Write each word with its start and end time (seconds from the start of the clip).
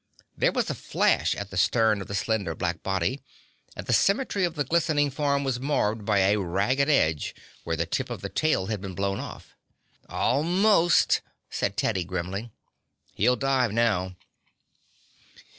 There 0.35 0.51
was 0.51 0.67
a 0.71 0.73
flash 0.73 1.35
at 1.35 1.51
the 1.51 1.57
stern 1.57 2.01
of 2.01 2.07
the 2.07 2.15
slender 2.15 2.55
black 2.55 2.81
body, 2.81 3.21
and 3.75 3.85
the 3.85 3.93
symmetry 3.93 4.45
of 4.45 4.55
the 4.55 4.63
glistening 4.63 5.11
form 5.11 5.43
was 5.43 5.59
marred 5.59 6.05
by 6.05 6.21
a 6.21 6.39
ragged 6.39 6.89
edge 6.89 7.35
where 7.65 7.75
the 7.75 7.85
tip 7.85 8.09
of 8.09 8.21
the 8.21 8.27
tail 8.29 8.65
had 8.65 8.81
been 8.81 8.95
blown 8.95 9.19
off. 9.19 9.55
"Almost," 10.09 11.21
said 11.51 11.77
Teddy 11.77 12.03
grimly. 12.03 12.49
"He'll 13.13 13.35
dive 13.35 13.73
now." 13.73 14.15